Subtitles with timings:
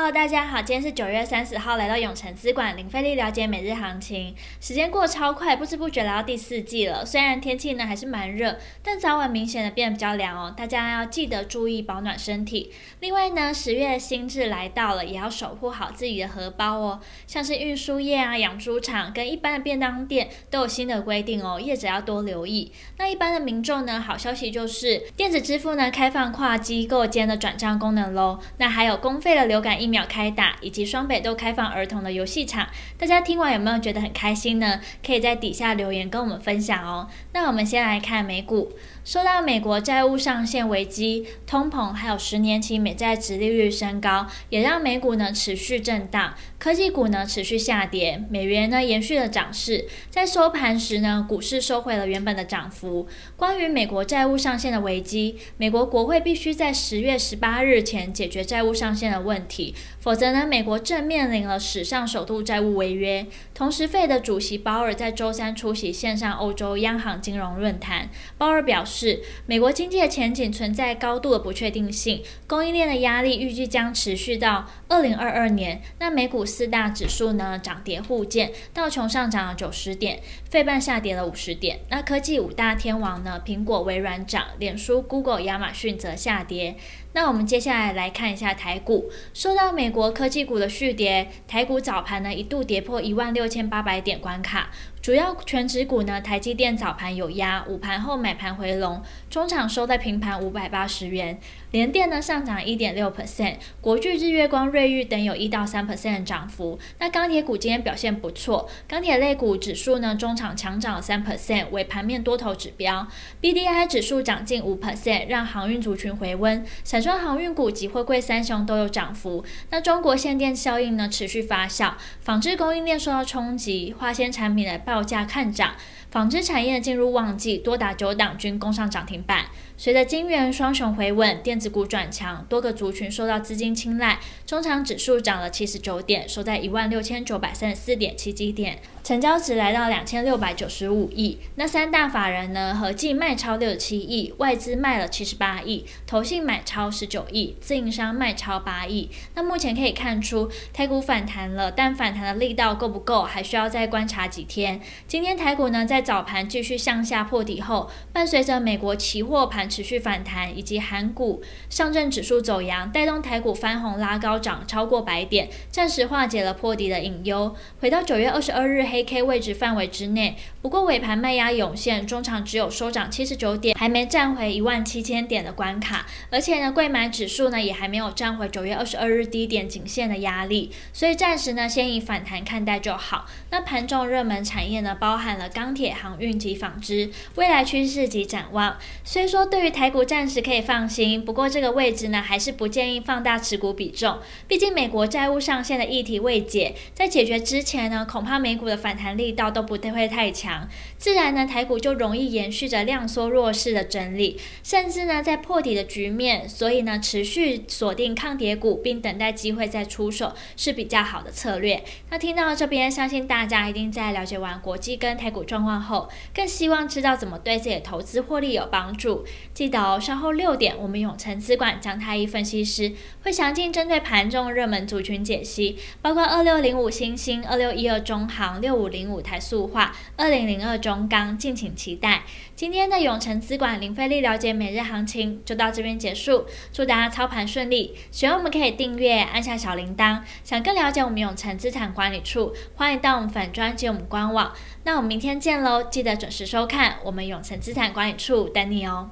[0.00, 4.32] Hello，大家好，今天是九月三十号，来到永城资管零费力了解每日行情。
[4.60, 7.04] 时间过超快，不知不觉来到第四季了。
[7.04, 10.54] 虽然天气呢还是蛮热，但早晚明显的变得比较凉哦。
[10.56, 12.72] 大家要记得注意保暖身体。
[13.00, 17.00] 另外呢，十月新制来到了，也要守护好自己的荷包哦。
[17.26, 22.70] 像是运输业啊、养猪场跟一般的便当店都有新的规定哦，业者要多留意。
[22.98, 28.38] 那一般的民众呢，好消息就是电子支付呢开放跨机构间的转账功能喽。
[28.58, 34.80] 那还有公费的流感疫苗开打，以及双北都开放儿童的游戏场，大家听完有没有觉得很开心呢？
[35.04, 37.08] 可以在底下留言跟我们分享哦。
[37.32, 38.72] 那我们先来看美股，
[39.04, 53.08] 受到美国债务上限危机、通膨，还有十年期美债殖利率升高，也让美股呢持续震荡，科技股呢持续下跌，美元呢延续了涨势，在收盘时呢，股市收回了原本的涨幅。
[53.36, 59.74] 关于美国债务上限的危机，美国国会必须在十月十八日前解决债务上限的问题。
[60.00, 63.26] 否则呢，美国正面临了史上首度债务违约。
[63.54, 68.08] 同时费的主席鲍尔在周三出席线上欧洲央行金融论坛。
[68.36, 75.82] 鲍尔表示，美国经济的前景存在高度的不确定性，供应链的压力预计将持续到二零二二年。
[75.98, 81.80] 那美股四大指数呢，涨跌互见，道琼上涨了九十点，费半下跌了五十点。
[81.90, 86.76] 那科技五大天王呢，苹果、微软涨，脸书、Google、亚马逊则下跌。
[87.12, 94.70] 那我们接下来来看一下台股，受到美国科技股的续跌，台股早盘呢一度跌破一万六千八百点关卡。
[95.08, 101.40] 主要全值股呢，台积电早盘有压，午盘后买盘回笼，中场收在平盘五百八十元。
[101.70, 106.78] 联电呢上涨一点六 percent，国巨、日月光、瑞昱等有一到三 percent 的涨幅。
[106.98, 113.06] 那钢铁股今天表现不错，钢铁类股指数呢中场强涨三 percent，为盘面多头指标。
[113.40, 119.42] BDI 指数涨近五 percent，让航运族群回温，散装航运股及货柜三雄都有涨幅。
[119.70, 125.76] 那中国限电效应呢持续发酵，纺织供应链受到冲击，化纤产品的报报价看涨，
[126.10, 129.44] 纺织产业进入旺季，多达九档均攻上涨停板。
[129.76, 138.80] 随着金元双雄回稳，电子股转强，多个族群受到资金青睐，中场指数涨了七十九点，收在一万六千九百三十四点七几点。
[139.04, 149.08] 成交值来到两千六百九十五亿，那三大法人呢合计卖超六十七亿，外资卖了七十八亿，投信买超十九亿，自营商卖超八亿。
[149.34, 154.80] 那目前可以看出台股反弹了，但反弹的力道够不够，还需要再观察几天。
[155.08, 167.56] 今天台股呢在早盘继续向下破底后，伴随着美国期货盘持续反弹，以及韩股上证指数走阳，带动台股翻红拉高涨超过百点，暂时化解了破底的隐忧。
[167.80, 169.08] 回到九月二十二日黑。
[169.08, 183.24] K 位置范围之内，不过尾盘卖压涌现，中场只有收涨七十九点，还没站回一万七千点的关卡，而且呢，柜买指数呢也还没有站回九月二十二日低点颈线的压力，所以暂时呢先以反弹看待就好。
[183.50, 211.82] 那盘中热门产业呢包含了钢铁、航运及纺织，未来趋势及展望，虽说对于台股暂时可以放心，不过这个位置呢还是不建议放大持股比重，毕竟美国债务上限的议题未解，在解决之前呢，恐怕美股的反弹力道都不会太强，自然呢台股就容易延续着量缩弱势的整理，甚至呢在破底的局面，所以呢持续锁定抗跌股，并等待机会再出手是比较好的策略。
[212.10, 219.24] 那听到这边，相信大家一定在了解完国际跟台股状况后，更希望知道怎么对自己的投资获利有帮助。
[219.54, 222.92] 记得哦，稍后六点，我们永成资管姜太一分析师
[223.22, 232.22] 会详尽针对盘中热门族群解析，包括二六零五星星、二六一二中行、六五零五台塑化、二零零二中钢，敬请期待。
[232.58, 237.94] 今天的永诚资管零费力了解每日行情就到这边结束，祝大家操盘顺利。
[238.10, 240.22] 喜欢我们可以订阅，按下小铃铛。
[240.42, 244.52] 想更了解我们永诚资产管理处，欢迎到我们粉专及我们官网。
[244.82, 249.10] 那我们明天见喽，记得准时收看我们永诚资产管理处等你哦。